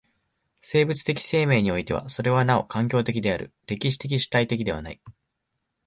[0.61, 5.01] 生物的生命においてはそれはなお環境的である、歴史的主体的ではない。